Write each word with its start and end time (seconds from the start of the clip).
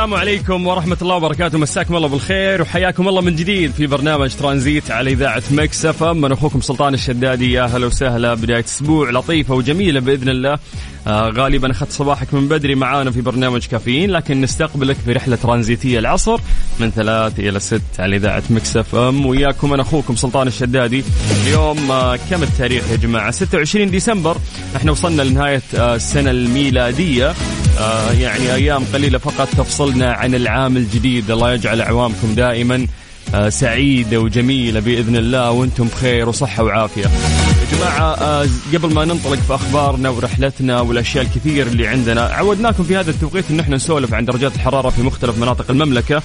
السلام 0.00 0.20
عليكم 0.20 0.66
ورحمة 0.66 0.96
الله 1.02 1.14
وبركاته. 1.14 1.58
مساكم 1.58 1.96
الله 1.96 2.08
بالخير 2.08 2.62
وحياكم 2.62 3.08
الله 3.08 3.20
من 3.20 3.36
جديد 3.36 3.70
في 3.72 3.86
برنامج 3.86 4.34
ترانزيت 4.34 4.90
على 4.90 5.10
إذاعة 5.10 5.42
Mix 5.50 5.86
FM 5.86 6.02
من 6.04 6.32
أخوكم 6.32 6.60
سلطان 6.60 6.94
الشدادي. 6.94 7.52
يا 7.52 7.62
هلا 7.62 7.86
وسهلا. 7.86 8.34
بداية 8.34 8.64
أسبوع 8.64 9.10
لطيفة 9.10 9.54
وجميلة 9.54 10.00
بإذن 10.00 10.28
الله. 10.28 10.58
آه 11.06 11.30
غالبا 11.30 11.70
أخذت 11.70 11.92
صباحك 11.92 12.34
من 12.34 12.48
بدري 12.48 12.74
معانا 12.74 13.10
في 13.10 13.20
برنامج 13.20 13.66
كافيين 13.66 14.10
لكن 14.10 14.40
نستقبلك 14.40 14.96
في 14.96 15.12
رحلة 15.12 15.36
ترانزيتية 15.36 15.98
العصر 15.98 16.40
من 16.80 16.90
ثلاث 16.90 17.40
إلى 17.40 17.60
ست 17.60 17.82
على 17.98 18.16
إذاعة 18.16 18.42
Mix 18.50 18.76
FM. 18.76 19.26
وياكم 19.26 19.72
أنا 19.72 19.82
أخوكم 19.82 20.16
سلطان 20.16 20.46
الشدادي. 20.46 21.04
اليوم 21.46 21.90
آه 21.90 22.16
كم 22.30 22.42
التاريخ 22.42 22.90
يا 22.90 22.96
جماعة؟ 22.96 23.30
26 23.30 23.90
ديسمبر. 23.90 24.36
إحنا 24.76 24.92
وصلنا 24.92 25.22
لنهاية 25.22 25.62
آه 25.78 25.94
السنة 25.94 26.30
الميلادية. 26.30 27.34
آه 27.78 28.12
يعني 28.12 28.54
أيام 28.54 28.84
قليلة 28.92 29.18
فقط 29.18 29.48
تفصلنا 29.48 30.12
عن 30.12 30.34
العام 30.34 30.76
الجديد. 30.76 31.30
الله 31.30 31.52
يجعل 31.52 31.80
أعوامكم 31.80 32.34
دائما 32.34 32.86
آه 33.34 33.48
سعيدة 33.48 34.20
وجميلة 34.20 34.80
بإذن 34.80 35.16
الله 35.16 35.50
وأنتم 35.50 35.86
بخير 35.86 36.28
وصحة 36.28 36.62
وعافية. 36.64 37.02
يا 37.02 37.76
جماعة 37.76 38.14
آه 38.14 38.46
قبل 38.74 38.94
ما 38.94 39.04
ننطلق 39.04 39.38
في 39.38 39.54
أخبارنا 39.54 40.08
ورحلتنا 40.10 40.80
والأشياء 40.80 41.24
الكثير 41.24 41.66
اللي 41.66 41.86
عندنا 41.86 42.20
عودناكم 42.22 42.84
في 42.84 42.96
هذا 42.96 43.10
التوقيت 43.10 43.44
أن 43.50 43.60
إحنا 43.60 43.76
نسولف 43.76 44.14
عن 44.14 44.24
درجات 44.24 44.54
الحرارة 44.54 44.90
في 44.90 45.02
مختلف 45.02 45.38
مناطق 45.38 45.70
المملكة. 45.70 46.22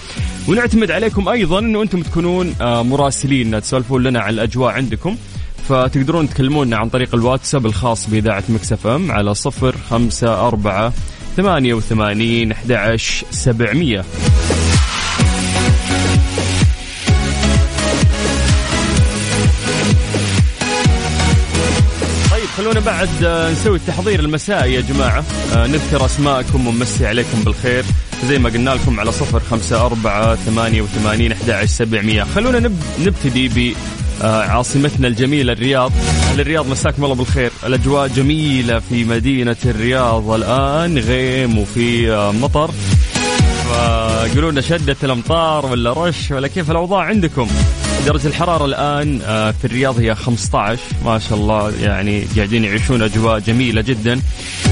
ونعتمد 0.48 0.92
عليكم 0.92 1.30
أيضا 1.30 1.60
أنه 1.60 1.82
أنتم 1.82 2.02
تكونون 2.02 2.56
آه 2.62 2.84
مراسلين. 2.84 3.62
تسولفون 3.62 4.04
لنا 4.04 4.20
عن 4.20 4.34
الأجواء 4.34 4.74
عندكم. 4.74 5.18
فتقدرون 5.70 6.30
تكلمونا 6.30 6.78
عن 6.78 6.90
طريق 6.90 7.16
الواتساب 7.16 7.66
الخاص 7.66 8.10
بإذاعة 8.10 8.44
مكسف 8.50 8.88
أم 8.88 9.12
على 9.12 9.34
صفر 9.34 9.76
خمسة 9.90 10.48
أربعة 10.48 10.94
ثمانية 11.38 11.74
وثمانين 11.74 12.52
أحد 12.52 13.00
سبعمية. 13.32 14.06
طيب 22.32 22.46
خلونا 22.58 22.80
بعد 22.80 23.10
نسوي 23.52 23.78
التحضير 23.78 24.20
المسائي 24.20 24.74
يا 24.74 24.82
جماعة. 24.82 25.24
نذكر 25.56 26.06
أسماءكم 26.06 26.68
ونمسي 26.68 27.08
عليكم 27.08 27.44
بالخير. 27.44 27.84
زي 28.28 28.40
ما 28.40 28.50
قلنا 28.50 28.70
لكم 28.70 29.00
على 29.00 29.12
صفر 29.12 29.40
خمسة 29.40 29.86
أربعة 29.86 30.36
ثمانية 30.36 30.82
وثمانين 30.82 31.32
أحد 31.32 31.66
سبعمية. 31.66 32.24
خلونا 32.24 32.60
نب... 32.60 32.84
نبتدي 33.06 33.48
ب 33.48 33.76
عاصمتنا 34.22 35.08
الجميلة 35.08 35.54
الرياض. 35.54 35.92
الرياض 36.40 36.70
مساكم 36.70 37.04
الله 37.04 37.16
بالخير. 37.16 37.52
الأجواء 37.66 38.08
جميلة 38.08 38.80
في 38.80 39.04
مدينة 39.04 39.56
الرياض 39.66 40.30
الآن 40.30 40.98
غيم 40.98 41.58
وفي 41.58 42.12
مطر. 42.42 42.72
فقولوا 43.70 44.52
لنا 44.52 44.62
شدة 44.62 44.96
الأمطار 45.04 45.66
ولا 45.66 45.94
رش 45.94 46.32
ولا 46.32 46.48
كيف 46.48 46.72
الأوضاع 46.72 47.02
عندكم؟ 47.02 47.48
درجة 48.06 48.28
الحرارة 48.28 48.66
الآن 48.66 49.20
في 49.52 49.66
الرياض 49.66 50.00
هي 50.00 50.16
15 50.16 50.80
ما 51.06 51.20
شاء 51.20 51.38
الله 51.38 51.74
يعني 51.82 52.24
قاعدين 52.36 52.64
يعيشون 52.64 53.02
أجواء 53.02 53.40
جميلة 53.40 53.82
جدا. 53.82 54.16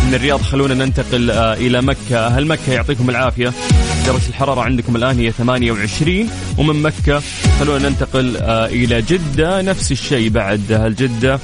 من 0.08 0.14
الرياض 0.14 0.42
خلونا 0.42 0.74
ننتقل 0.74 1.32
إلى 1.32 1.82
مكة. 1.82 2.28
أهل 2.28 2.48
مكة 2.48 2.74
يعطيكم 2.74 3.10
العافية. 3.10 3.54
درجة 4.06 4.28
الحرارة 4.30 4.62
عندكم 4.62 4.96
الآن 4.96 5.20
هي 5.20 5.32
28 5.32 6.30
ومن 6.58 6.82
مكة 6.82 7.22
خلونا 7.60 7.90
ننتقل 7.90 8.38
إلى 8.48 9.02
جدة. 9.02 9.62
نفس 9.62 9.92
الشيء 9.92 10.30
بعد 10.30 10.72
أهل 10.72 10.96
جدة. 10.96 11.40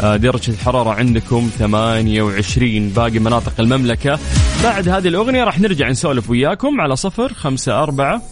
درجة 0.00 0.50
الحرارة 0.50 0.90
عندكم 0.90 1.50
28 1.58 2.88
باقي 2.88 3.18
مناطق 3.18 3.52
المملكة. 3.58 4.18
بعد 4.64 4.88
هذه 4.88 5.08
الأغنية 5.08 5.44
راح 5.44 5.60
نرجع 5.60 5.88
نسولف 5.88 6.30
وياكم 6.30 6.80
على 6.80 6.96
صفر 6.96 7.32
خمسة 7.34 7.82
أربعة 7.82 8.22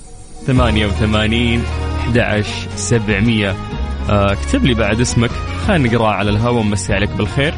ثمانية 0.46 0.86
وثمانين. 0.86 1.62
11 2.10 2.68
700 2.76 3.56
اكتب 4.08 4.64
لي 4.64 4.74
بعد 4.74 5.00
اسمك. 5.00 5.30
خلينا 5.66 5.88
نقراه 5.88 6.12
على 6.12 6.30
الهواء 6.30 6.54
ونمسي 6.54 6.92
عليك 6.92 7.10
بالخير. 7.10 7.54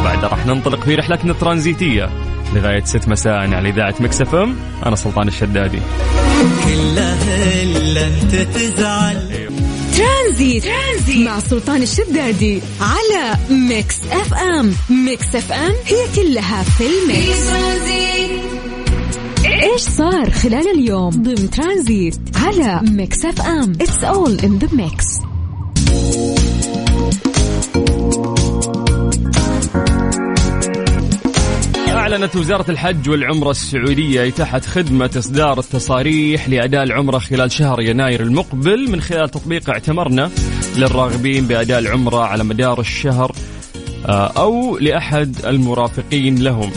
وبعدها 0.00 0.28
راح 0.28 0.46
ننطلق 0.46 0.84
في 0.84 0.94
رحلتنا 0.94 1.32
الترانزيتية. 1.32 2.10
لغاية 2.54 2.84
6 2.84 3.08
مساء 3.08 3.32
على 3.32 3.68
إذاعة 3.68 3.94
Mix 4.00 4.22
FM. 4.34 4.56
أنا 4.86 4.96
سلطان 4.96 5.28
الشدادي. 5.28 5.78
كلها 6.64 7.62
إلا 7.62 8.06
أنت 8.06 8.34
تزعل 8.34 9.48
ترانزيت. 9.96 10.64
ترانزيت. 10.64 11.26
مع 11.26 11.38
سلطان 11.40 11.82
الشدادي 11.82 12.62
على 12.80 13.38
Mix 13.50 14.00
FM. 14.12 14.74
Mix 14.90 15.34
FM 15.34 15.72
هي 15.86 16.06
كلها 16.16 16.62
في 16.62 16.84
ال 16.86 17.01
mix 17.01 17.48
إيش 19.62 19.80
صار 19.80 20.30
خلال 20.30 20.68
اليوم 20.68 21.10
ضمن 21.10 21.50
ترانزيت 21.50 22.16
على 22.34 22.80
Mix 22.90 23.24
FM؟ 23.24 23.72
It's 23.72 24.04
all 24.04 24.38
in 24.40 24.58
the 24.58 24.68
mix 24.72 25.06
أعلنت 31.88 32.36
وزارة 32.36 32.70
الحج 32.70 33.08
والعمرة 33.08 33.50
السعودية 33.50 34.28
إتاحة 34.28 34.60
خدمة 34.60 35.10
إصدار 35.18 35.58
التصاريح 35.58 36.48
لأداء 36.48 36.82
العمرة 36.82 37.18
خلال 37.18 37.52
شهر 37.52 37.80
يناير 37.80 38.22
المقبل 38.22 38.90
من 38.90 39.00
خلال 39.00 39.30
تطبيق 39.30 39.70
اعتمرنا 39.70 40.30
للراغبين 40.76 41.46
بأداء 41.46 41.78
العمرة 41.78 42.24
على 42.24 42.44
مدار 42.44 42.80
الشهر 42.80 43.32
أو 44.36 44.78
لأحد 44.78 45.36
المرافقين 45.46 46.38
لهم. 46.38 46.70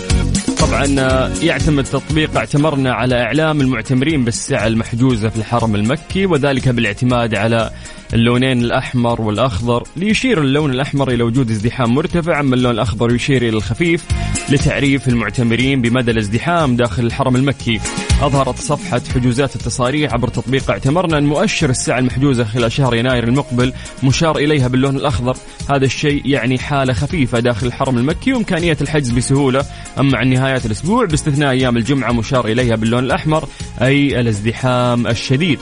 طبعا 0.69 1.33
يعتمد 1.43 1.83
تطبيق 1.83 2.37
اعتمرنا 2.37 2.93
على 2.93 3.21
إعلام 3.21 3.61
المعتمرين 3.61 4.25
بالسعة 4.25 4.67
المحجوزة 4.67 5.29
في 5.29 5.37
الحرم 5.37 5.75
المكي 5.75 6.25
وذلك 6.25 6.69
بالاعتماد 6.69 7.35
على 7.35 7.71
اللونين 8.13 8.61
الأحمر 8.61 9.21
والأخضر. 9.21 9.83
ليشير 9.95 10.41
اللون 10.41 10.71
الأحمر 10.71 11.11
إلى 11.11 11.23
وجود 11.23 11.51
ازدحام 11.51 11.95
مرتفع 11.95 12.39
أما 12.39 12.55
اللون 12.55 12.71
الأخضر 12.71 13.15
يشير 13.15 13.41
إلى 13.41 13.57
الخفيف 13.57 14.05
لتعريف 14.49 15.07
المعتمرين 15.07 15.81
بمدى 15.81 16.11
الازدحام 16.11 16.75
داخل 16.75 17.05
الحرم 17.05 17.35
المكي. 17.35 17.79
أظهرت 18.21 18.57
صفحة 18.57 19.01
حجوزات 19.15 19.55
التصاريح 19.55 20.13
عبر 20.13 20.27
تطبيق 20.27 20.71
اعتمرنا 20.71 21.17
ان 21.17 21.25
مؤشر 21.25 21.69
السعه 21.69 21.99
المحجوزة 21.99 22.43
خلال 22.43 22.71
شهر 22.71 22.95
يناير 22.95 23.23
المقبل 23.23 23.73
مشار 24.03 24.37
إليها 24.37 24.67
باللون 24.67 24.95
الأخضر. 24.95 25.37
هذا 25.69 25.85
الشيء 25.85 26.21
يعني 26.25 26.57
حالة 26.57 26.93
خفيفة 26.93 27.39
داخل 27.39 27.67
الحرم 27.67 27.97
المكي 27.97 28.33
وإمكانية 28.33 28.77
الحجز 28.81 29.11
بسهولة. 29.11 29.65
أما 29.99 30.17
عن 30.17 30.29
نهايات 30.29 30.65
الأسبوع 30.65 31.05
باستثناء 31.05 31.49
أيام 31.49 31.77
الجمعة 31.77 32.11
مشار 32.11 32.45
إليها 32.47 32.75
باللون 32.75 33.03
الأحمر 33.03 33.47
أي 33.81 34.19
الازدحام 34.19 35.07
الشديد. 35.07 35.59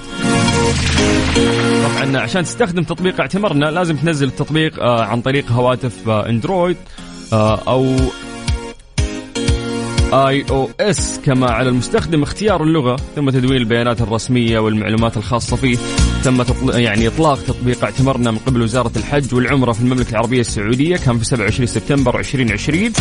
طبعا 1.84 2.18
عشان 2.18 2.44
تستخدم 2.44 2.84
تطبيق 2.84 3.20
اعتمرنا 3.20 3.66
لازم 3.66 3.96
تنزل 3.96 4.28
التطبيق 4.28 4.84
عن 4.84 5.22
طريق 5.22 5.52
هواتف 5.52 6.10
أندرويد 6.10 6.78
أو 7.34 7.96
آي 10.14 10.46
أو 10.50 10.70
إس 10.80 11.20
كما 11.26 11.52
على 11.52 11.70
المستخدم 11.70 12.24
اختيار 12.24 12.64
اللغة 12.64 12.96
ثم 13.16 13.30
تدوين 13.30 13.58
البيانات 13.58 14.02
الرسمية 14.02 14.60
والمعلومات 14.60 15.18
الخاصة 15.18 15.56
فيه 15.56 15.78
تم 16.24 16.44
تطل... 16.44 16.80
يعني 16.80 17.08
إطلاق 17.08 17.44
تطبيق 17.44 17.84
اعتمرنا 17.84 18.32
من 18.32 18.38
قبل 18.38 18.62
وزارة 18.62 18.92
الحج 18.96 19.36
والعمرة 19.36 19.72
في 19.72 19.82
المملكة 19.82 20.12
العربية 20.12 20.40
السعودية 20.40 20.98
كان 20.98 21.18
في 21.18 21.26
27 21.26 21.68
سبتمبر 21.68 22.20
2020 22.20 22.92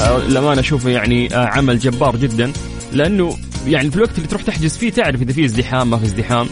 آه 0.00 0.18
لما 0.28 0.60
أشوفه 0.60 0.90
يعني 0.90 1.34
آه 1.34 1.46
عمل 1.46 1.78
جبار 1.78 2.16
جدا 2.16 2.52
لأنه 2.92 3.36
يعني 3.66 3.90
في 3.90 3.96
الوقت 3.96 4.16
اللي 4.16 4.28
تروح 4.28 4.42
تحجز 4.42 4.76
فيه 4.76 4.90
تعرف 4.90 5.22
إذا 5.22 5.32
في 5.32 5.44
ازدحام 5.44 5.90
ما 5.90 5.98
في 5.98 6.04
ازدحام. 6.04 6.46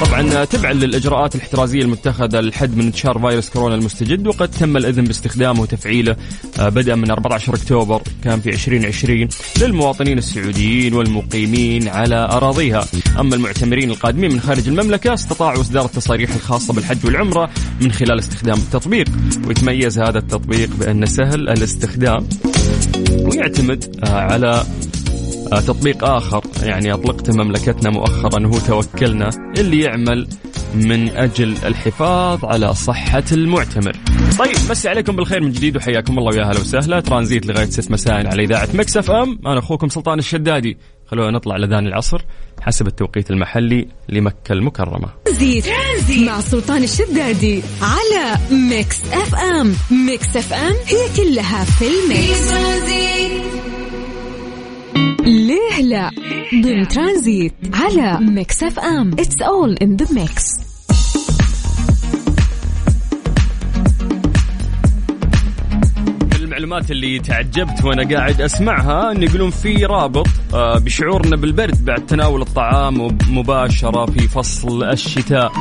طبعا 0.00 0.44
تبعا 0.44 0.72
للإجراءات 0.72 1.34
الاحترازية 1.34 1.82
المتخذة 1.82 2.40
للحد 2.40 2.76
من 2.76 2.84
انتشار 2.84 3.18
فيروس 3.18 3.50
كورونا 3.50 3.74
المستجد 3.74 4.26
وقد 4.26 4.48
تم 4.50 4.76
الإذن 4.76 5.04
باستخدامه 5.04 5.60
وتفعيله 5.60 6.16
بدءا 6.58 6.94
من 6.94 7.10
14 7.10 7.54
أكتوبر 7.54 8.02
كان 8.24 8.40
في 8.40 8.50
2020 8.50 9.28
للمواطنين 9.60 10.18
السعوديين 10.18 10.94
والمقيمين 10.94 11.88
على 11.88 12.16
أراضيها. 12.16 12.84
أما 13.20 13.34
المعتمرين 13.34 13.90
القادمين 13.90 14.32
من 14.32 14.40
خارج 14.40 14.68
المملكة 14.68 15.14
استطاعوا 15.14 15.60
إصدار 15.60 15.84
التصاريح 15.84 16.34
الخاصة 16.34 16.74
بالحج 16.74 17.06
والعمرة 17.06 17.50
من 17.80 17.92
خلال 17.92 18.18
استخدام 18.18 18.58
التطبيق. 18.58 19.06
ويتميز 19.46 19.98
هذا 19.98 20.18
التطبيق 20.18 20.70
بأنه 20.80 21.06
سهل 21.06 21.48
الاستخدام 21.48 22.28
ويعتمد 23.12 24.00
على 24.02 24.64
تطبيق 25.50 26.04
آخر. 26.04 26.42
يعني 26.62 26.94
أطلقته 26.94 27.32
مملكتنا 27.32 27.90
مؤخرا 27.90 28.46
هو 28.46 28.58
توكلنا 28.58 29.30
اللي 29.58 29.80
يعمل 29.80 30.28
من 30.74 31.08
أجل 31.08 31.56
الحفاظ 31.64 32.44
على 32.44 32.74
صحة 32.74 33.24
المعتمر. 33.32 33.96
طيب 34.38 34.56
مسي 34.70 34.88
عليكم 34.88 35.16
بالخير 35.16 35.40
من 35.40 35.52
جديد 35.52 35.76
وحياكم 35.76 36.18
الله 36.18 36.36
ويا 36.36 36.44
هلا 36.44 36.60
وسهلا. 36.60 37.00
ترانزيت 37.00 37.46
لغاية 37.46 37.70
6 37.70 37.92
مساء 37.92 38.26
على 38.26 38.44
إذاعة 38.44 38.68
مكسف 38.74 39.10
أم. 39.10 39.38
أنا 39.46 39.58
أخوكم 39.58 39.88
سلطان 39.88 40.18
الشدادي. 40.18 40.76
خلونا 41.06 41.30
نطلع 41.30 41.56
لذان 41.56 41.86
العصر 41.86 42.22
حسب 42.60 42.86
التوقيت 42.86 43.30
المحلي 43.30 43.88
لمكة 44.08 44.52
المكرمة. 44.52 45.08
ترانزيت 45.24 45.64
مع 46.26 46.40
سلطان 46.40 46.82
الشدادي 46.82 47.62
على 47.82 48.38
Mix 48.50 49.00
FM. 49.12 49.74
Mix 50.06 50.36
FM 50.36 50.74
هي 50.86 51.24
كلها 51.24 51.64
في 51.64 51.84
ال 51.84 52.26
mix 52.26 53.53
ليه 55.54 55.82
لا 55.82 56.10
ضمن 56.62 56.88
ترانزيت 56.88 57.54
على 57.74 58.18
Mix 58.20 58.62
FM. 58.62 59.12
It's 59.12 59.42
all 59.42 59.76
in 59.82 59.96
the 59.96 60.06
mix 60.14 60.44
المعلومات 66.34 66.90
اللي 66.90 67.18
تعجبت 67.18 67.84
وأنا 67.84 68.16
قاعد 68.16 68.40
أسمعها 68.40 69.12
إن 69.12 69.22
يقولون 69.22 69.50
في 69.50 69.84
رابط 69.84 70.26
آه، 70.54 70.78
بشعورنا 70.78 71.36
بالبرد 71.36 71.84
بعد 71.84 72.06
تناول 72.06 72.42
الطعام 72.42 73.16
مباشرة 73.28 74.06
في 74.06 74.28
فصل 74.28 74.84
الشتاء. 74.84 75.52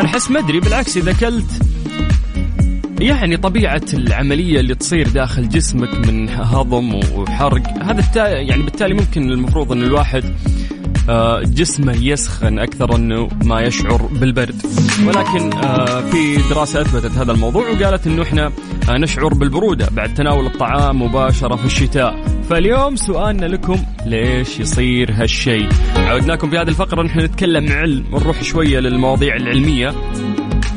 أنا 0.00 0.04
أحس 0.04 0.30
ما 0.30 0.38
أدري 0.38 0.60
بالعكس 0.60 0.96
إذا 0.96 1.10
أكلت 1.10 1.62
يعني 3.02 3.36
طبيعة 3.36 3.82
العملية 3.94 4.60
اللي 4.60 4.74
تصير 4.74 5.08
داخل 5.08 5.48
جسمك 5.48 6.08
من 6.08 6.28
هضم 6.28 6.94
وحرق 6.94 7.62
هذا 7.82 8.28
يعني 8.28 8.62
بالتالي 8.62 8.94
ممكن 8.94 9.30
المفروض 9.30 9.72
إن 9.72 9.82
الواحد 9.82 10.24
آه، 11.08 11.40
جسمه 11.40 11.96
يسخن 11.96 12.58
أكثر 12.58 12.96
إنه 12.96 13.28
ما 13.44 13.60
يشعر 13.60 14.02
بالبرد. 14.12 14.62
ولكن 15.06 15.52
آه، 15.52 16.00
في 16.00 16.36
دراسة 16.50 16.80
أثبتت 16.80 17.18
هذا 17.18 17.32
الموضوع 17.32 17.70
وقالت 17.70 18.06
إنه 18.06 18.22
إحنا 18.22 18.52
آه، 18.88 18.98
نشعر 18.98 19.34
بالبرودة 19.34 19.88
بعد 19.92 20.14
تناول 20.14 20.46
الطعام 20.46 21.02
مباشرة 21.02 21.56
في 21.56 21.64
الشتاء. 21.64 22.24
فاليوم 22.50 22.96
سؤالنا 22.96 23.46
لكم 23.46 23.76
ليش 24.06 24.60
يصير 24.60 25.12
هالشيء؟ 25.12 25.68
عودناكم 25.96 26.50
في 26.50 26.58
هذه 26.58 26.68
الفقرة 26.68 27.02
نحن 27.02 27.20
نتكلم 27.20 27.72
علم 27.72 28.04
ونروح 28.12 28.42
شوية 28.42 28.78
للمواضيع 28.78 29.36
العلمية. 29.36 29.94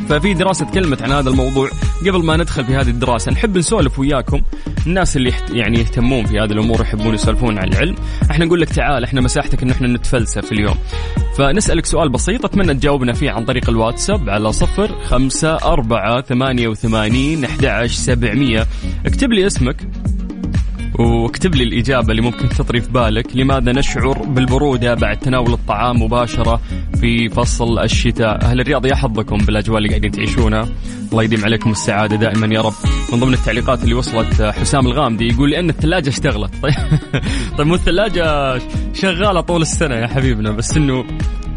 ففي 0.09 0.33
دراسة 0.33 0.65
تكلمت 0.65 1.01
عن 1.01 1.11
هذا 1.11 1.29
الموضوع. 1.29 1.69
قبل 1.99 2.25
ما 2.25 2.37
ندخل 2.37 2.65
في 2.65 2.75
هذه 2.75 2.89
الدراسة 2.89 3.31
نحب 3.31 3.57
نسولف 3.57 3.99
وياكم 3.99 4.41
الناس 4.87 5.17
اللي 5.17 5.33
يعني 5.51 5.79
يهتمون 5.79 6.25
في 6.25 6.39
هذه 6.39 6.51
الأمور 6.51 6.81
يحبون 6.81 7.13
يسولفون 7.13 7.57
عن 7.57 7.67
العلم. 7.67 7.95
إحنا 8.31 8.45
نقول 8.45 8.61
لك 8.61 8.69
تعال 8.69 9.03
إحنا 9.03 9.21
مساحتك 9.21 9.63
إن 9.63 9.69
إحنا 9.69 9.87
نتفلسف 9.87 10.51
اليوم. 10.51 10.75
فنسألك 11.37 11.85
سؤال 11.85 12.09
بسيط 12.09 12.45
أتمنى 12.45 12.73
تجاوبنا 12.73 13.13
فيه 13.13 13.31
عن 13.31 13.45
طريق 13.45 13.69
الواتساب 13.69 14.29
على 14.29 14.51
صفر 14.51 15.03
خمسة 15.03 15.55
أربعة 15.55 16.21
ثمانية 16.21 16.67
وثمانين 16.67 17.45
أحد 17.45 17.85
سبعمية. 17.85 18.67
اكتب 19.05 19.31
لي 19.31 19.47
اسمك. 19.47 19.87
واكتب 20.99 21.55
لي 21.55 21.63
الإجابة 21.63 22.11
اللي 22.11 22.21
ممكن 22.21 22.49
تطري 22.49 22.81
في 22.81 22.91
بالك. 22.91 23.35
لماذا 23.35 23.71
نشعر 23.71 24.23
بالبرودة 24.23 24.93
بعد 24.93 25.17
تناول 25.17 25.53
الطعام 25.53 26.01
مباشرة 26.01 26.61
في 27.01 27.29
فصل 27.29 27.79
الشتاء؟ 27.79 28.41
أهل 28.41 28.59
الرياض 28.61 28.85
يا 28.85 28.95
حظكم 28.95 29.37
بالأجواء 29.37 29.77
اللي 29.77 29.89
قاعدين 29.89 30.11
تعيشونها. 30.11 30.67
الله 31.11 31.23
يديم 31.23 31.45
عليكم 31.45 31.71
السعادة 31.71 32.15
دائما 32.15 32.55
يا 32.55 32.61
رب. 32.61 32.73
من 33.13 33.19
ضمن 33.19 33.33
التعليقات 33.33 33.83
اللي 33.83 33.93
وصلت 33.93 34.41
حسام 34.41 34.87
الغامدي 34.87 35.27
يقول 35.27 35.51
لأن 35.51 35.69
الثلاجة 35.69 36.09
اشتغلت. 36.09 36.51
طيب, 36.63 36.73
طيب 37.57 37.67
مو 37.67 37.75
الثلاجة 37.75 38.57
شغالة 38.93 39.41
طول 39.41 39.61
السنة 39.61 39.95
يا 39.95 40.07
حبيبنا 40.07 40.51
بس 40.51 40.77
إنه 40.77 41.05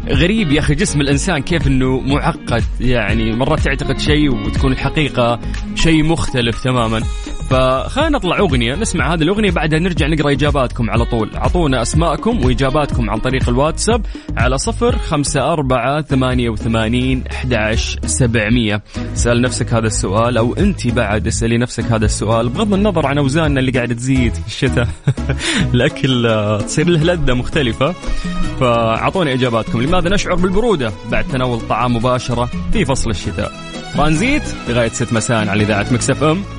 غريب 0.09 0.51
يا 0.51 0.59
أخي 0.59 0.75
جسم 0.75 1.01
الإنسان 1.01 1.41
كيف 1.41 1.67
إنه 1.67 1.99
معقد. 1.99 2.63
يعني 2.79 3.31
مرات 3.31 3.59
تعتقد 3.59 3.99
شيء 3.99 4.29
وتكون 4.29 4.71
الحقيقة 4.71 5.39
شيء 5.75 6.03
مختلف 6.03 6.63
تماما. 6.63 7.01
فخلينا 7.49 8.09
نطلع 8.09 8.39
أغنية 8.39 8.75
نسمع 8.75 9.13
هذه 9.13 9.21
الأغنية 9.21 9.51
بعدها 9.51 9.79
نرجع 9.79 10.07
نقرأ 10.07 10.31
إجاباتكم 10.31 10.89
على 10.89 11.05
طول. 11.05 11.35
أعطونا 11.35 11.81
أسماءكم 11.81 12.45
وإجاباتكم 12.45 13.09
عن 13.09 13.19
طريق 13.19 13.49
الواتساب 13.49 14.05
على 14.37 14.57
صفر 14.57 14.97
خمسة 14.97 15.53
أربعة 15.53 16.01
ثمانية 16.01 16.49
وثمانين 16.49 17.23
أحد 17.31 17.75
سبعمية. 18.05 18.81
سأل 19.13 19.41
نفسك 19.41 19.73
هذا 19.73 19.87
السؤال 19.87 20.37
أو 20.37 20.53
أنت 20.53 20.87
بعد 20.87 21.27
اسألي 21.27 21.57
نفسك 21.57 21.83
هذا 21.83 22.05
السؤال 22.05 22.49
بغض 22.49 22.73
النظر 22.73 23.07
عن 23.07 23.17
أوزاننا 23.17 23.59
اللي 23.59 23.71
قاعدة 23.71 23.93
تزيد 23.95 24.33
في 24.33 24.47
الشتاء. 24.47 24.87
الأكل 25.73 26.27
تصير 26.65 26.89
له 26.89 27.13
لذة 27.13 27.33
مختلفة. 27.33 27.91
فأعطوني 28.59 29.33
إجاباتكم. 29.33 29.81
لماذا 29.81 30.09
نشعر 30.09 30.35
بالبرودة؟ 30.35 30.91
بعد 31.11 31.27
تناول 31.27 31.57
الطعام 31.57 31.95
مباشرة 31.95 32.49
في 32.73 32.85
فصل 32.85 33.09
الشتاء. 33.09 33.51
ترانزيت 33.93 34.43
لغاية 34.69 34.89
ست 34.89 35.13
مساء 35.13 35.47
على 35.47 35.63
إذاعة 35.63 35.85
Mix 35.91 36.23
FM. 36.23 36.58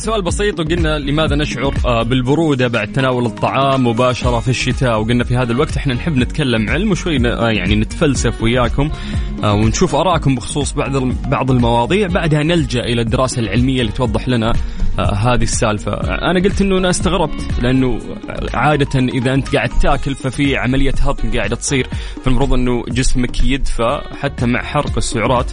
سؤال 0.00 0.22
بسيط 0.22 0.60
وقلنا 0.60 0.98
لماذا 0.98 1.36
نشعر 1.36 1.74
آه، 1.86 2.02
بالبرودة 2.02 2.68
بعد 2.68 2.92
تناول 2.92 3.26
الطعام 3.26 3.86
مباشرة 3.86 4.40
في 4.40 4.48
الشتاء 4.48 5.00
وقلنا 5.00 5.24
في 5.24 5.36
هذا 5.36 5.52
الوقت 5.52 5.76
إحنا 5.76 5.94
نحب 5.94 6.16
نتكلم 6.16 6.70
علم 6.70 6.90
وشوي 6.90 7.28
آه، 7.28 7.50
يعني 7.50 7.76
نتفلسف 7.76 8.42
وياكم 8.42 8.90
آه، 9.44 9.54
ونشوف 9.54 9.94
آرائكم 9.94 10.34
بخصوص 10.34 10.72
بعض 10.72 10.96
بعض 11.28 11.50
المواضيع. 11.50 12.06
بعدها 12.08 12.42
نلجأ 12.42 12.80
إلى 12.80 13.02
الدراسة 13.02 13.40
العلمية 13.40 13.80
اللي 13.80 13.92
توضح 13.92 14.28
لنا 14.28 14.52
هذه 14.98 15.42
السالفة. 15.42 15.92
أنا 16.30 16.40
قلت 16.40 16.60
إنه 16.60 16.78
أنا 16.78 16.90
استغربت 16.90 17.62
لأنه 17.62 17.98
عادة 18.54 18.98
إذا 19.00 19.34
أنت 19.34 19.56
قاعد 19.56 19.70
تاكل 19.82 20.14
ففي 20.14 20.56
عملية 20.56 20.94
هضم 21.00 21.38
قاعدة 21.38 21.56
تصير 21.56 21.86
فالمفروض 22.24 22.52
إنه 22.52 22.84
جسمك 22.88 23.44
يدفى 23.44 24.00
حتى 24.20 24.46
مع 24.46 24.62
حرق 24.62 24.96
السعرات. 24.96 25.52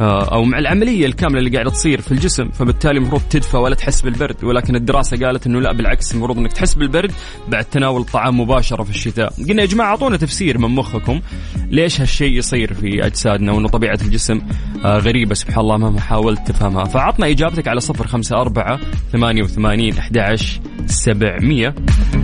أو 0.00 0.44
مع 0.44 0.58
العملية 0.58 1.06
الكاملة 1.06 1.38
اللي 1.38 1.50
قاعدة 1.50 1.70
تصير 1.70 2.00
في 2.00 2.12
الجسم 2.12 2.48
فبالتالي 2.48 2.98
المفروض 2.98 3.22
تدفى 3.30 3.56
ولا 3.56 3.74
تحس 3.74 4.00
بالبرد 4.02 4.44
ولكن 4.44 4.76
الدراسة 4.76 5.26
قالت 5.26 5.46
إنه 5.46 5.60
لا 5.60 5.72
بالعكس 5.72 6.12
المفروض 6.12 6.38
إنك 6.38 6.52
تحس 6.52 6.74
بالبرد 6.74 7.12
بعد 7.48 7.64
تناول 7.64 8.00
الطعام 8.00 8.40
مباشرة 8.40 8.82
في 8.82 8.90
الشتاء. 8.90 9.32
قلنا 9.48 9.62
يا 9.62 9.66
جماعة 9.66 9.88
أعطونا 9.88 10.16
تفسير 10.16 10.58
من 10.58 10.68
مخكم 10.68 11.20
ليش 11.70 12.00
هالشيء 12.00 12.32
يصير 12.38 12.74
في 12.74 13.06
أجسادنا 13.06 13.52
وإنه 13.52 13.68
طبيعة 13.68 13.98
الجسم 14.02 14.40
آه، 14.84 14.98
غريبة 14.98 15.34
سبحان 15.34 15.60
الله 15.60 15.76
مهما 15.76 16.00
حاولت 16.00 16.48
تفهمها. 16.48 16.84
فعطنا 16.84 17.26
إجابتك 17.26 17.68
على 17.68 17.80
صفر 17.80 18.06
خمسة 18.06 18.36
أربعة 18.36 18.80
ثمانية 19.12 19.42
وثمانين 19.42 19.98
أحد 19.98 20.36
سبعمية. 20.86 21.74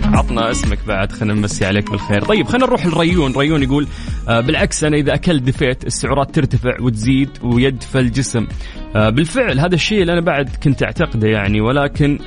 عطنا 0.03 0.51
اسمك 0.51 0.79
بعد 0.87 1.11
خلينا 1.11 1.33
نمسي 1.33 1.65
عليك 1.65 1.91
بالخير. 1.91 2.25
طيب 2.25 2.47
خلينا 2.47 2.65
نروح 2.65 2.85
لريون. 2.85 3.33
ريون 3.37 3.63
يقول 3.63 3.87
آه، 4.27 4.39
بالعكس 4.39 4.83
أنا 4.83 4.97
إذا 4.97 5.13
أكلت 5.13 5.43
دفيت 5.43 5.85
السعرات 5.85 6.35
ترتفع 6.35 6.81
وتزيد 6.81 7.29
ويدفى 7.41 7.99
الجسم. 7.99 8.47
آه، 8.95 9.09
بالفعل 9.09 9.59
هذا 9.59 9.75
الشيء 9.75 10.01
اللي 10.01 10.13
أنا 10.13 10.21
بعد 10.21 10.49
كنت 10.63 10.83
أعتقده 10.83 11.27
يعني 11.27 11.61
ولكن 11.61 12.19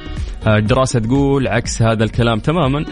الدراسة 0.47 0.99
آه، 0.99 1.03
تقول 1.03 1.49
عكس 1.49 1.83
هذا 1.83 2.05
الكلام 2.05 2.39
تماما. 2.39 2.85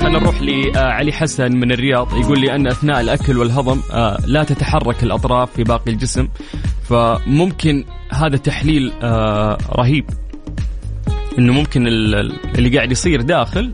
خلينا 0.00 0.18
نروح 0.18 0.42
لعلي 0.42 1.12
حسن 1.12 1.56
من 1.56 1.72
الرياض. 1.72 2.18
يقول 2.18 2.40
لي 2.40 2.54
أن 2.54 2.66
أثناء 2.66 3.00
الأكل 3.00 3.38
والهضم 3.38 3.80
لا 4.26 4.44
تتحرك 4.44 5.02
الأطراف 5.02 5.52
في 5.52 5.64
باقي 5.64 5.90
الجسم 5.90 6.28
فممكن 6.88 7.84
هذا 8.12 8.36
تحليل 8.36 8.92
رهيب. 9.78 10.04
إنه 11.38 11.52
ممكن 11.52 11.86
اللي 11.86 12.76
قاعد 12.76 12.92
يصير 12.92 13.22
داخل 13.22 13.72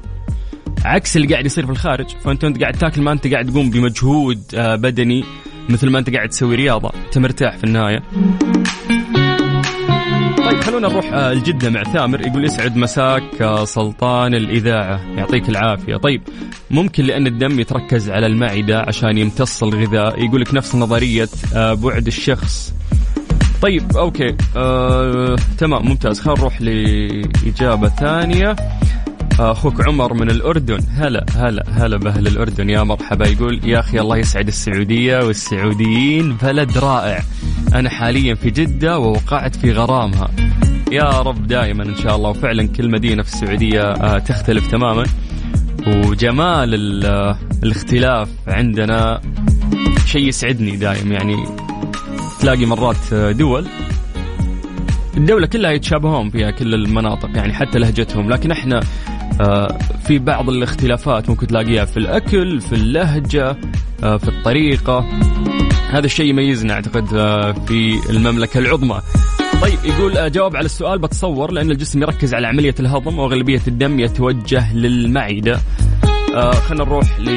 عكس 0.84 1.16
اللي 1.16 1.28
قاعد 1.28 1.46
يصير 1.46 1.66
في 1.66 1.72
الخارج. 1.72 2.06
فأنت 2.24 2.44
انت 2.44 2.60
قاعد 2.60 2.74
تاكل 2.74 3.02
ما 3.02 3.12
أنت 3.12 3.26
قاعد 3.26 3.46
تقوم 3.46 3.70
بمجهود 3.70 4.42
آه، 4.54 4.76
بدني 4.76 5.24
مثل 5.68 5.90
ما 5.90 5.98
أنت 5.98 6.10
قاعد 6.14 6.28
تسوي 6.28 6.54
رياضة. 6.54 6.90
أنت 7.06 7.18
مرتاح 7.18 7.56
في 7.56 7.64
النهاية. 7.64 8.02
طيب 10.46 10.60
خلونا 10.60 10.88
نروح 10.88 11.12
آه، 11.12 11.32
الجدة 11.32 11.70
مع 11.70 11.82
ثامر. 11.82 12.26
يقول 12.26 12.44
يسعد 12.44 12.76
مساك 12.76 13.42
آه، 13.42 13.64
سلطان 13.64 14.34
الإذاعة. 14.34 15.00
يعطيك 15.16 15.48
العافية. 15.48 15.96
طيب 15.96 16.22
ممكن 16.70 17.04
لأن 17.04 17.26
الدم 17.26 17.60
يتركز 17.60 18.10
على 18.10 18.26
المعدة 18.26 18.80
عشان 18.80 19.18
يمتص 19.18 19.62
الغذاء. 19.62 20.24
يقول 20.24 20.40
لك 20.40 20.54
نفس 20.54 20.74
نظرية 20.74 21.28
بعد 21.54 22.06
الشخص. 22.06 22.74
طيب 23.62 23.96
أوكي 23.96 24.36
آه، 24.56 25.36
تمام 25.58 25.88
ممتاز. 25.88 26.20
خلينا 26.20 26.40
نروح 26.40 26.60
لإجابة 26.62 27.88
ثانية. 27.88 28.56
أخوك 29.40 29.88
عمر 29.88 30.14
من 30.14 30.30
الأردن. 30.30 30.78
هلا 30.90 31.26
هلا 31.36 31.64
هلا 31.70 31.96
بأهل 31.96 32.26
الأردن. 32.26 32.70
يا 32.70 32.82
مرحبا. 32.82 33.26
يقول 33.26 33.60
يا 33.64 33.80
أخي 33.80 34.00
الله 34.00 34.16
يسعد 34.16 34.46
السعودية 34.46 35.18
والسعوديين. 35.18 36.36
بلد 36.42 36.78
رائع. 36.78 37.22
أنا 37.74 37.90
حاليا 37.90 38.34
في 38.34 38.50
جدة 38.50 38.98
ووقعت 38.98 39.56
في 39.56 39.72
غرامها. 39.72 40.28
يا 40.92 41.20
رب 41.20 41.46
دائما 41.46 41.84
إن 41.84 41.96
شاء 41.96 42.16
الله. 42.16 42.30
وفعلا 42.30 42.66
كل 42.66 42.90
مدينة 42.90 43.22
في 43.22 43.28
السعودية 43.28 43.82
آه، 43.82 44.18
تختلف 44.18 44.70
تماما. 44.70 45.04
وجمال 45.86 46.74
الاختلاف 47.62 48.28
عندنا 48.48 49.20
شيء 50.06 50.28
يسعدني 50.28 50.76
دائم 50.76 51.12
يعني 51.12 51.36
تلاقي 52.40 52.66
مرات 52.66 53.14
دول 53.14 53.66
الدولة 55.16 55.46
كلها 55.46 55.70
يتشابهون 55.70 56.30
فيها 56.30 56.50
كل 56.50 56.74
المناطق. 56.74 57.30
يعني 57.34 57.52
حتى 57.52 57.78
لهجتهم. 57.78 58.30
لكن 58.30 58.50
إحنا 58.50 58.76
آه، 58.76 59.15
في 60.06 60.18
بعض 60.18 60.48
الاختلافات 60.48 61.30
ممكن 61.30 61.46
تلاقيها 61.46 61.84
في 61.84 61.96
الأكل 61.96 62.60
في 62.60 62.72
اللهجة 62.72 63.56
آه، 64.02 64.16
في 64.16 64.28
الطريقة. 64.28 65.04
هذا 65.90 66.06
الشيء 66.06 66.26
يميزنا 66.26 66.74
أعتقد 66.74 67.14
آه، 67.14 67.52
في 67.52 68.00
المملكة 68.10 68.58
العظمى. 68.58 69.00
طيب 69.62 69.78
يقول 69.84 70.32
جواب 70.32 70.56
على 70.56 70.64
السؤال 70.64 70.98
بتصور 70.98 71.50
لأن 71.50 71.70
الجسم 71.70 72.02
يركز 72.02 72.34
على 72.34 72.46
عملية 72.46 72.74
الهضم 72.80 73.18
وأغلبية 73.18 73.60
الدم 73.68 74.00
يتوجه 74.00 74.74
للمعدة. 74.74 75.60
آه 76.34 76.50
خلينا 76.50 76.84
نروح 76.84 77.20
ل 77.20 77.30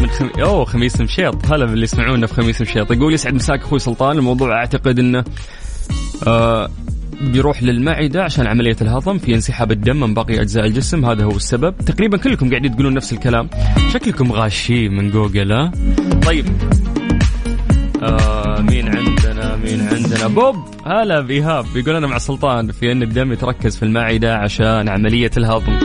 من 0.00 0.08
خم... 0.08 0.30
أوه 0.42 0.64
خميس 0.64 1.00
مشيط. 1.00 1.52
هلا 1.52 1.64
باللي 1.64 1.84
يسمعونا 1.84 2.26
في 2.26 2.34
خميس 2.34 2.60
مشيط. 2.60 2.92
يقول 2.92 3.14
يسعد 3.14 3.34
مساك 3.34 3.60
أخوي 3.60 3.78
سلطان. 3.78 4.18
الموضوع 4.18 4.56
أعتقد 4.56 4.98
إنه 4.98 5.24
آه 6.26 6.70
بيروح 7.22 7.62
للمعدة 7.62 8.24
عشان 8.24 8.46
عملية 8.46 8.76
الهضم 8.82 9.18
في 9.18 9.34
انسحاب 9.34 9.72
الدم 9.72 10.00
من 10.00 10.14
باقي 10.14 10.40
أجزاء 10.40 10.66
الجسم. 10.66 11.04
هذا 11.04 11.24
هو 11.24 11.36
السبب. 11.36 11.74
تقريبا 11.76 12.16
كلكم 12.16 12.50
قاعدين 12.50 12.72
تقولون 12.74 12.94
نفس 12.94 13.12
الكلام. 13.12 13.48
شكلكم 13.92 14.32
غاشين 14.32 14.92
من 14.92 15.10
جوجل 15.10 15.52
ها؟ 15.52 15.72
طيب. 16.26 16.44
آه 18.02 18.60
مين 18.60 18.88
عندنا؟ 18.88 19.56
مين 19.56 19.80
عندنا؟ 19.80 20.26
بوب. 20.26 20.56
هلا 20.86 21.20
بإيهاب. 21.20 21.64
بيقول 21.74 21.96
أنا 21.96 22.06
مع 22.06 22.18
سلطان 22.18 22.72
في 22.72 22.92
أن 22.92 23.02
الدم 23.02 23.32
يتركز 23.32 23.76
في 23.76 23.82
المعدة 23.82 24.36
عشان 24.36 24.88
عملية 24.88 25.30
الهضم. 25.36 25.78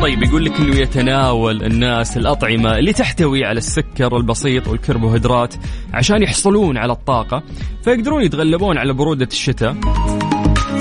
طيب 0.00 0.22
يقول 0.22 0.44
لك 0.44 0.60
إنه 0.60 0.76
يتناول 0.76 1.62
الناس 1.62 2.16
الأطعمة 2.16 2.78
اللي 2.78 2.92
تحتوي 2.92 3.44
على 3.44 3.58
السكر 3.58 4.16
البسيط 4.16 4.68
والكربوهيدرات 4.68 5.54
عشان 5.94 6.22
يحصلون 6.22 6.76
على 6.76 6.92
الطاقة 6.92 7.42
فيقدرون 7.84 8.22
يتغلبون 8.22 8.78
على 8.78 8.92
برودة 8.92 9.28
الشتاء. 9.32 9.76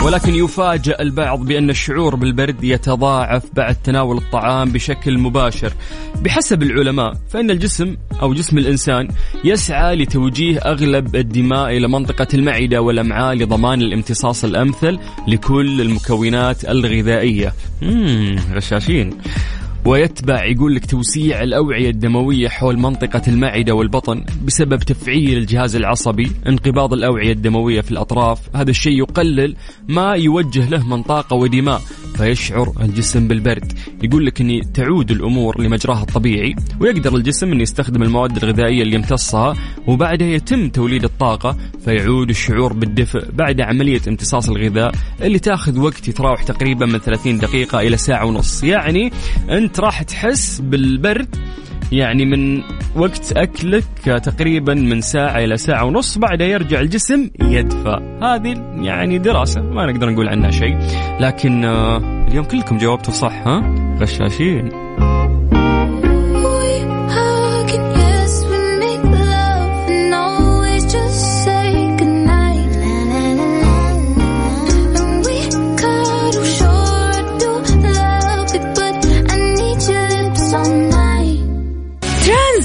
ولكن 0.04 0.36
يفاجأ 0.36 0.96
البعض 1.00 1.40
بأن 1.46 1.70
الشعور 1.70 2.16
بالبرد 2.16 2.64
يتضاعف 2.64 3.44
بعد 3.54 3.76
تناول 3.76 4.18
الطعام 4.18 4.72
بشكل 4.72 5.18
مباشر. 5.18 5.74
بحسب 6.22 6.64
العلماء 6.64 7.14
فإن 7.30 7.52
الجسم 7.52 7.98
أو 8.22 8.34
جسم 8.34 8.58
الإنسان 8.58 9.08
يسعى 9.44 9.96
لتوجيه 9.96 10.58
أغلب 10.60 11.16
الدماء 11.16 11.78
إلى 11.78 11.88
منطقة 11.88 12.28
المعدة 12.34 12.82
والأمعاء 12.82 13.36
لضمان 13.36 13.82
الامتصاص 13.82 14.44
الأمثل 14.44 15.00
لكل 15.28 15.82
المكونات 15.82 16.66
الغذائية. 16.66 17.54
غشاشين. 18.54 19.18
ويتبع 19.90 20.46
يقول 20.46 20.76
لك 20.76 20.86
توسيع 20.86 21.44
الأوعية 21.44 21.90
الدموية 21.90 22.48
حول 22.48 22.80
منطقة 22.80 23.22
المعدة 23.28 23.74
والبطن 23.74 24.24
بسبب 24.46 24.80
تفعيل 24.80 25.38
الجهاز 25.38 25.76
العصبي 25.76 26.32
انقباض 26.48 26.94
الأوعية 26.94 27.32
الدموية 27.32 27.82
في 27.82 27.92
الأطراف. 27.92 28.56
هذا 28.56 28.70
الشيء 28.70 28.98
يقلل 28.98 29.56
ما 29.88 30.14
يوجه 30.14 30.70
له 30.70 30.88
من 30.88 31.04
طاقة 31.04 31.36
ودماء 31.36 31.82
فيشعر 32.16 32.74
الجسم 32.82 33.28
بالبرد. 33.28 33.74
يقول 34.04 34.26
لك 34.26 34.42
أن 34.42 34.62
تعود 34.74 35.12
الأمور 35.12 35.62
لمجراها 35.62 36.02
الطبيعي 36.02 36.56
ويقدر 36.82 37.16
الجسم 37.16 37.52
أن 37.52 37.62
يستخدم 37.62 38.04
المواد 38.04 38.44
الغذائية 38.44 38.82
اللي 38.82 38.96
يمتصها 38.96 39.56
وبعدها 39.88 40.28
يتم 40.28 40.70
توليد 40.70 41.04
الطاقة 41.04 41.58
فيعود 41.86 42.30
الشعور 42.30 42.74
بالدفء 42.74 43.32
بعد 43.34 43.62
عملية 43.62 44.02
امتصاص 44.08 44.50
الغذاء 44.50 44.92
اللي 45.22 45.40
تاخذ 45.40 45.80
وقت 45.80 46.08
يتراوح 46.08 46.44
تقريبا 46.44 46.86
من 46.86 47.00
30 47.00 47.38
دقيقة 47.38 47.80
إلى 47.80 47.98
ساعة 47.98 48.26
ونص. 48.26 48.64
يعني 48.64 49.12
أنت 49.50 49.79
راح 49.80 50.02
تحس 50.02 50.60
بالبرد 50.62 51.36
يعني 51.92 52.26
من 52.26 52.62
وقت 52.96 53.34
أكلك 53.38 53.84
تقريبا 54.04 54.74
من 54.74 55.02
ساعة 55.02 55.38
إلى 55.38 55.58
ساعة 55.58 55.86
ونص 55.86 56.18
بعدها 56.18 56.48
يرجع 56.48 56.80
الجسم 56.80 57.30
يدفى. 57.42 58.18
هذه 58.22 58.82
يعني 58.82 59.18
دراسة 59.18 59.62
ما 59.62 59.86
نقدر 59.86 60.10
نقول 60.10 60.30
عنها 60.30 60.52
شيء. 60.52 60.78
لكن 61.20 61.66
آه، 61.66 61.98
اليوم 62.28 62.46
كلكم 62.46 62.78
جاوبتوا 62.78 63.14
صح 63.14 63.48
ها؟ 63.48 63.76
غشاشين. 64.00 64.70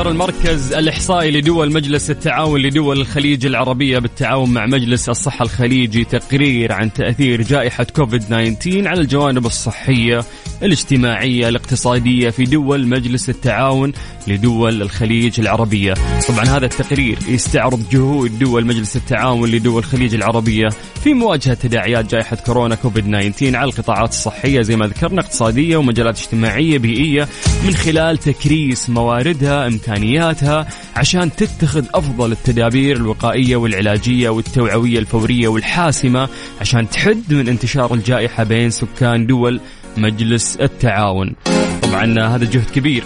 أصدر 0.00 0.12
المركز 0.12 0.72
الإحصائي 0.72 1.30
لدول 1.30 1.72
مجلس 1.72 2.10
التعاون 2.10 2.62
لدول 2.62 3.00
الخليج 3.00 3.46
العربية 3.46 3.98
بالتعاون 3.98 4.50
مع 4.50 4.66
مجلس 4.66 5.08
الصحة 5.08 5.42
الخليجي 5.42 6.04
تقرير 6.04 6.72
عن 6.72 6.92
تأثير 6.92 7.42
جائحة 7.42 7.84
كوفيد 7.84 8.20
19 8.20 8.88
على 8.88 9.00
الجوانب 9.00 9.46
الصحية. 9.46 10.24
الاجتماعية 10.62 11.48
الاقتصادية 11.48 12.30
في 12.30 12.44
دول 12.44 12.86
مجلس 12.86 13.28
التعاون 13.28 13.92
لدول 14.28 14.82
الخليج 14.82 15.40
العربية. 15.40 15.94
طبعا 16.28 16.44
هذا 16.44 16.64
التقرير 16.66 17.18
يستعرض 17.28 17.88
جهود 17.92 18.38
دول 18.38 18.66
مجلس 18.66 18.96
التعاون 18.96 19.50
لدول 19.50 19.78
الخليج 19.78 20.14
العربية 20.14 20.68
في 21.04 21.14
مواجهة 21.14 21.54
تداعيات 21.54 22.10
جائحة 22.10 22.36
كورونا 22.36 22.74
كوفيد 22.74 23.04
19 23.32 23.56
على 23.56 23.70
القطاعات 23.70 24.08
الصحية 24.08 24.62
زي 24.62 24.76
ما 24.76 24.86
ذكرنا 24.86 25.20
اقتصادية 25.20 25.76
ومجالات 25.76 26.18
اجتماعية 26.18 26.78
بيئية 26.78 27.28
من 27.66 27.74
خلال 27.74 28.18
تكريس 28.18 28.90
مواردها 28.90 29.66
إمكانياتها 29.66 30.66
عشان 30.96 31.30
تتخذ 31.36 31.84
أفضل 31.94 32.32
التدابير 32.32 32.96
الوقائية 32.96 33.56
والعلاجية 33.56 34.28
والتوعوية 34.28 34.98
الفورية 34.98 35.48
والحاسمة 35.48 36.28
عشان 36.60 36.90
تحد 36.90 37.22
من 37.34 37.48
انتشار 37.48 37.94
الجائحة 37.94 38.44
بين 38.44 38.70
سكان 38.70 39.26
دول 39.26 39.60
مجلس 39.96 40.56
التعاون. 40.56 41.34
طبعا 41.82 42.36
هذا 42.36 42.44
جهد 42.44 42.70
كبير. 42.74 43.04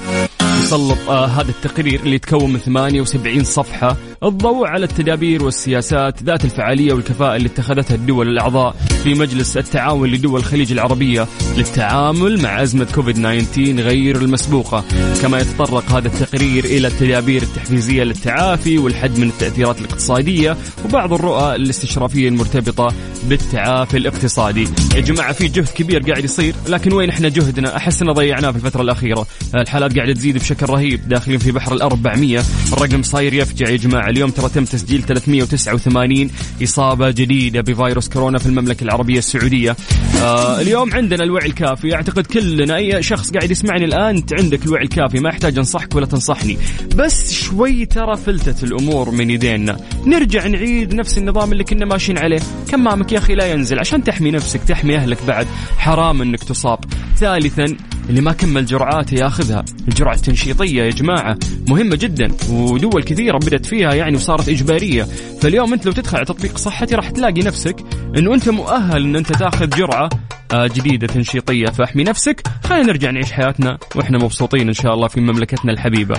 يسلط 0.65 0.99
آه 1.09 1.27
هذا 1.27 1.51
التقرير 1.51 2.01
اللي 2.01 2.15
يتكون 2.15 2.53
من 2.53 2.59
78 2.59 3.45
صفحة 3.45 3.97
الضوء 4.25 4.67
على 4.67 4.85
التدابير 4.85 5.45
والسياسات 5.45 6.23
ذات 6.23 6.45
الفعالية 6.45 6.93
والكفاءة 6.93 7.37
اللي 7.37 7.49
اتخذتها 7.49 7.95
الدول 7.95 8.29
الأعضاء 8.29 8.77
في 9.03 9.15
مجلس 9.15 9.57
التعاون 9.57 10.11
لدول 10.11 10.41
الخليج 10.41 10.73
العربية 10.73 11.27
للتعامل 11.57 12.43
مع 12.43 12.63
أزمة 12.63 12.87
كوفيد 12.95 13.15
19 13.15 13.81
غير 13.81 14.17
المسبوقة. 14.17 14.85
كما 15.23 15.39
يتطرق 15.39 15.91
هذا 15.93 16.09
التقرير 16.09 16.65
إلى 16.65 16.89
التدابير 16.89 17.43
التحفيزية 17.43 18.03
للتعافي 18.05 18.79
والحد 18.79 19.19
من 19.19 19.29
التأثيرات 19.29 19.79
الاقتصادية 19.79 20.57
وبعض 20.85 21.13
الرؤى 21.13 21.57
الاستشرافية 21.57 22.29
المرتبطة 22.29 22.95
بالتعافي 23.29 23.97
الاقتصادي. 23.97 24.69
يا 24.95 25.01
جماعة 25.01 25.33
في 25.33 25.49
جهد 25.49 25.69
كبير 25.69 26.03
قاعد 26.03 26.25
يصير 26.25 26.55
لكن 26.69 26.93
وين 26.93 27.09
إحنا 27.09 27.29
جهدنا؟ 27.29 27.77
أحس 27.77 28.03
أننا 28.03 28.13
ضيعناه 28.13 28.51
في 28.51 28.57
الفترة 28.57 28.83
الأخيرة. 28.83 29.27
الحالات 29.55 29.97
قاعدة 29.97 30.13
تزيد 30.13 30.39
بشكل 30.39 30.67
رهيب 30.67 31.09
داخلين 31.09 31.39
في 31.39 31.53
بحر 31.53 31.75
ال 31.75 31.83
400 31.83 32.43
الرقم 32.73 33.03
صاير 33.03 33.35
يفجع 33.35 33.69
يا 33.69 33.77
جماعة. 33.77 34.14
اليوم 34.15 34.31
ترى 34.31 34.49
تم 34.49 34.65
تسجيل 34.65 35.03
389 35.03 36.31
إصابة 36.63 37.11
جديدة 37.11 37.61
بفيروس 37.61 38.09
كورونا 38.09 38.39
في 38.39 38.47
المملكة 38.47 38.85
العربية 38.85 39.19
السعودية. 39.19 39.77
آه 40.23 40.61
اليوم 40.61 40.95
عندنا 40.95 41.25
الوعي 41.25 41.47
الكافي. 41.47 41.95
أعتقد 41.95 42.27
كلنا 42.27 42.77
أي 42.77 43.03
شخص 43.03 43.31
قاعد 43.31 43.51
يسمعني 43.51 43.85
الآن 43.85 44.17
أنت 44.17 44.41
عندك 44.41 44.67
الوعي 44.67 44.85
الكافي. 44.85 45.21
ما 45.21 45.29
يحتاج 45.29 45.59
أنصحك 45.59 45.95
ولا 45.95 46.07
تنصحني. 46.07 46.59
بس 46.97 47.33
شوي 47.33 47.87
ترى 47.87 48.17
فلتت 48.17 48.65
الأمور 48.65 49.11
من 49.11 49.31
يدينا. 49.31 49.77
نرجع 50.07 50.47
نعيد 50.47 50.95
نفس 50.95 51.19
النظام 51.19 51.53
اللي 51.53 51.65
كنا 51.65 51.87
ماشيين 51.87 52.19
عليه. 52.19 52.41
كمامك 52.69 53.13
يا 53.13 53.19
أخي 53.19 53.35
لا 53.35 53.53
ينزل. 53.53 53.79
عشان 53.79 54.05
تحمي 54.05 54.31
نفسك 54.31 54.61
تحمي 54.69 54.97
أهلك 54.97 55.19
بعد. 55.27 55.47
حرام 55.79 56.23
أنك 56.23 56.45
تصاب. 56.45 56.79
ثالثا 57.17 57.77
اللي 58.11 58.21
ما 58.21 58.33
كمل 58.33 58.67
جرعاته 58.67 59.15
ياخذها. 59.15 59.65
الجرعة 59.89 60.15
التنشيطية 60.15 60.83
يا 60.83 60.91
جماعة 60.91 61.39
مهمة 61.69 61.97
جدا 61.97 62.31
ودول 62.51 63.03
كثيرة 63.03 63.39
بدأت 63.39 63.67
فيها 63.67 63.95
يعني 63.95 64.17
وصارت 64.17 64.49
إجبارية. 64.49 65.03
فاليوم 65.41 65.73
أنت 65.73 65.87
لو 65.87 65.93
تدخل 65.93 66.17
على 66.17 66.27
تطبيق 66.27 66.59
صحتي 66.59 66.95
راح 66.95 67.11
تلاقي 67.11 67.43
نفسك 67.43 67.77
أنه 68.19 68.35
أنت 68.35 68.49
مؤهل 68.49 69.05
أن 69.05 69.17
أنت 69.17 69.33
تاخذ 69.33 69.69
جرعة 69.69 70.09
آه، 70.53 70.67
جديدة 70.67 71.07
تنشيطية. 71.07 71.67
فاحمي 71.67 72.05
نفسك 72.05 72.43
خلينا 72.65 72.87
نرجع 72.87 73.11
نعيش 73.11 73.33
حياتنا 73.33 73.79
وإحنا 73.97 74.19
مبسوطين 74.19 74.69
إن 74.69 74.75
شاء 74.75 74.95
الله 74.95 75.09
في 75.09 75.21
مملكتنا 75.21 75.73
الحبيبة. 75.73 76.17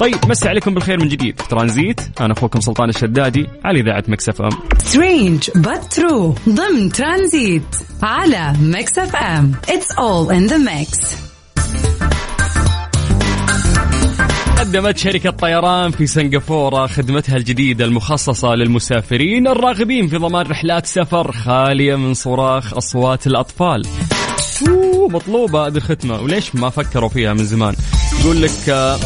طيب 0.00 0.16
مسي 0.28 0.48
عليكم 0.48 0.74
بالخير 0.74 1.00
من 1.00 1.08
جديد. 1.08 1.40
في 1.40 1.48
ترانزيت 1.48 2.00
أنا 2.20 2.32
أخوكم 2.32 2.60
سلطان 2.60 2.88
الشدادي 2.88 3.46
على 3.64 3.80
إذاعة 3.80 4.04
Mix 4.08 4.42
FM. 4.42 4.48
Strange 4.78 5.50
but 5.54 5.92
true 5.92 6.34
ضمن 6.48 6.92
ترانزيت 6.92 7.76
على 8.02 8.52
Mix 8.60 8.98
FM. 8.98 9.52
It's 9.68 9.92
all 9.92 10.34
in 10.34 10.46
the 10.46 10.56
mix 10.56 10.98
قدمت 14.58 14.98
شركة 14.98 15.30
طيران 15.30 15.90
في 15.90 16.06
سنغافورة 16.06 16.86
خدمتها 16.86 17.36
الجديدة 17.36 17.84
المخصصة 17.84 18.54
للمسافرين 18.54 19.48
الراغبين 19.48 20.08
في 20.08 20.16
ضمان 20.16 20.46
رحلات 20.46 20.86
سفر 20.86 21.32
خالية 21.32 21.96
من 21.96 22.14
صراخ 22.14 22.74
أصوات 22.74 23.26
الأطفال. 23.26 23.86
مطلوبة 25.10 25.66
هذه 25.66 25.76
الختمة 25.76 26.20
وليش 26.20 26.54
ما 26.54 26.70
فكروا 26.70 27.08
فيها 27.08 27.34
من 27.34 27.44
زمان؟ 27.44 27.74
يقول 28.20 28.42
لك 28.42 28.68
آه 28.68 28.98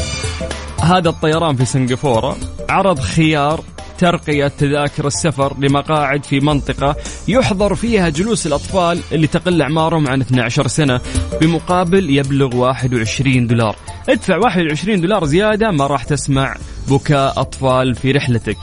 هذا 0.82 1.08
الطيران 1.08 1.56
في 1.56 1.64
سنغافورة. 1.64 2.36
عرض 2.68 2.98
خيار 2.98 3.64
ترقية 3.98 4.48
تذاكر 4.48 5.06
السفر 5.06 5.56
لمقاعد 5.58 6.24
في 6.24 6.40
منطقة 6.40 6.96
يحظر 7.28 7.74
فيها 7.74 8.08
جلوس 8.08 8.46
الأطفال 8.46 9.00
اللي 9.12 9.26
تقل 9.26 9.62
أعمارهم 9.62 10.08
عن 10.08 10.20
12 10.20 10.66
سنة 10.66 11.00
بمقابل 11.40 12.10
يبلغ 12.10 12.56
21 12.56 13.46
دولار. 13.46 13.76
ادفع 14.08 14.36
21 14.36 15.00
دولار 15.00 15.24
زيادة 15.24 15.70
ما 15.70 15.86
راح 15.86 16.04
تسمع 16.04 16.56
بكاء 16.88 17.40
أطفال 17.40 17.94
في 17.94 18.12
رحلتك. 18.12 18.56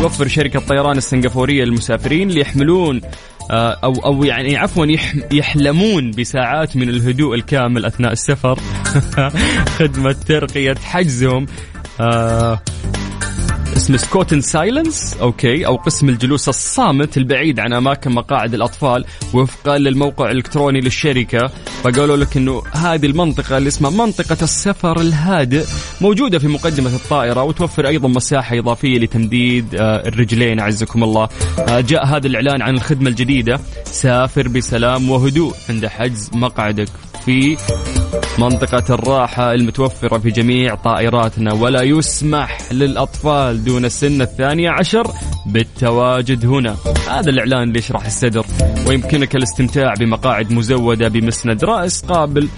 توفر 0.00 0.28
شركة 0.28 0.60
طيران 0.60 0.96
السنغافورية 0.96 1.64
للمسافرين 1.64 2.30
اللي 2.30 2.40
يحملون 2.40 3.00
آه، 3.50 3.78
أو 3.84 3.92
أو 3.92 4.24
يعني 4.24 4.56
عفوا 4.56 4.86
يحلمون 5.32 6.10
بساعات 6.10 6.76
من 6.76 6.88
الهدوء 6.88 7.34
الكامل 7.34 7.84
أثناء 7.84 8.12
السفر. 8.12 8.58
خدمة 9.78 10.16
ترقية 10.28 10.74
حجزهم. 10.74 11.46
اسمه 13.88 13.96
Scoot 13.96 14.27
in 14.27 14.40
Silence 14.40 15.16
okay. 15.20 15.66
أو 15.66 15.76
قسم 15.76 16.08
الجلوس 16.08 16.48
الصامت 16.48 17.16
البعيد 17.16 17.60
عن 17.60 17.72
أماكن 17.72 18.12
مقاعد 18.12 18.54
الأطفال 18.54 19.04
وفقا 19.34 19.78
للموقع 19.78 20.30
الإلكتروني 20.30 20.80
للشركة. 20.80 21.50
فقالوا 21.84 22.16
لك 22.16 22.36
إنه 22.36 22.62
هذه 22.72 23.06
المنطقة 23.06 23.58
اللي 23.58 23.68
اسمها 23.68 23.90
منطقة 23.90 24.36
السفر 24.42 25.00
الهادئ 25.00 25.64
موجودة 26.00 26.38
في 26.38 26.48
مقدمة 26.48 26.94
الطائرة 26.94 27.42
وتوفر 27.42 27.88
أيضا 27.88 28.08
مساحة 28.08 28.58
إضافية 28.58 28.98
لتمديد 28.98 29.74
آه، 29.74 30.08
الرجلين 30.08 30.60
أعزكم 30.60 31.04
الله. 31.04 31.28
آه، 31.58 31.80
جاء 31.80 32.06
هذا 32.06 32.26
الإعلان 32.26 32.62
عن 32.62 32.74
الخدمة 32.74 33.08
الجديدة. 33.10 33.60
سافر 33.84 34.48
بسلام 34.48 35.10
وهدوء 35.10 35.54
عند 35.68 35.86
حجز 35.86 36.30
مقعدك 36.34 36.88
في 37.24 37.56
منطقة 38.38 38.94
الراحة 38.94 39.52
المتوفرة 39.52 40.18
في 40.18 40.30
جميع 40.30 40.74
طائراتنا 40.74 41.52
ولا 41.54 41.82
يسمح 41.82 42.72
للأطفال 42.72 43.64
دون 43.64 43.84
السن 43.84 44.22
الثانية 44.22 44.70
عشر 44.70 45.10
بالتواجد 45.46 46.46
هنا. 46.46 46.76
هذا 47.10 47.30
الإعلان 47.30 47.62
اللي 47.62 47.78
يشرح 47.78 48.06
الصدر. 48.06 48.46
ويمكنك 48.86 49.36
الاستمتاع 49.36 49.94
بمقاعد 50.00 50.52
مزودة 50.52 51.08
بمسند 51.08 51.64
رأس 51.64 52.04
قابل 52.04 52.48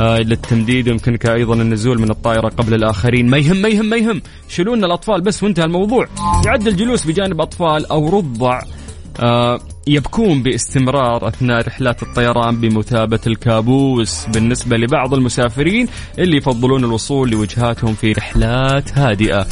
آه 0.00 0.18
للتمديد. 0.18 0.88
ويمكنك 0.88 1.26
أيضا 1.26 1.54
النزول 1.54 2.00
من 2.00 2.10
الطائرة 2.10 2.48
قبل 2.48 2.74
الآخرين. 2.74 3.30
ما 3.30 3.36
يهم 3.36 3.56
ما 3.56 3.68
يهم 3.68 3.86
ما 3.86 3.96
يهم. 3.96 4.22
شيلون 4.48 4.84
الأطفال 4.84 5.20
بس 5.20 5.42
وانتهى 5.42 5.64
الموضوع. 5.64 6.08
يعد 6.46 6.68
الجلوس 6.68 7.06
بجانب 7.06 7.40
أطفال 7.40 7.86
أو 7.86 8.18
رضع. 8.18 8.60
آه 9.20 9.60
يبكون 9.86 10.42
باستمرار 10.42 11.28
أثناء 11.28 11.66
رحلات 11.66 12.02
الطيران 12.02 12.60
بمثابة 12.60 13.20
الكابوس. 13.26 14.26
بالنسبة 14.26 14.76
لبعض 14.76 15.14
المسافرين 15.14 15.88
اللي 16.18 16.36
يفضلون 16.36 16.84
الوصول 16.84 17.30
لوجهاتهم 17.30 17.94
في 17.94 18.12
رحلات 18.12 18.98
هادئة. 18.98 19.46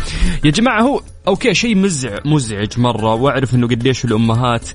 يا 0.44 0.50
جماعة 0.50 0.82
هو 0.82 1.02
أوكي 1.28 1.54
شيء 1.54 1.76
مزعج 1.76 2.20
مزعج 2.24 2.78
مرة. 2.78 3.14
وأعرف 3.14 3.54
إنه 3.54 3.68
قديش 3.68 4.04
الأمهات 4.04 4.68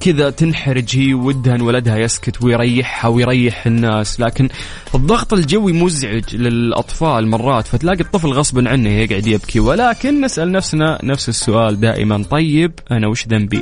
كذا 0.00 0.30
تنحرج 0.30 0.96
هي 0.96 1.14
ودها 1.14 1.54
إن 1.54 1.60
ولدها 1.60 1.98
يسكت 1.98 2.44
ويريحها 2.44 3.08
ويريح 3.08 3.66
الناس. 3.66 4.20
لكن 4.20 4.48
الضغط 4.94 5.32
الجوي 5.32 5.72
مزعج 5.72 6.36
للأطفال 6.36 7.28
مرات. 7.28 7.66
فتلاقي 7.66 8.00
الطفل 8.00 8.28
غصبا 8.28 8.70
عنه 8.70 8.90
يقعد 8.90 9.26
يبكي. 9.26 9.60
ولكن 9.60 10.20
نسأل 10.20 10.52
نفسنا 10.52 10.98
نفس 11.04 11.28
السؤال 11.28 11.80
دائما. 11.80 12.24
طيب 12.30 12.72
أنا 12.90 13.08
وش 13.08 13.26
ذنبي؟ 13.26 13.60